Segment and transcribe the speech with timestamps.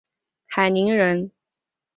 [0.47, 1.29] 海宁人。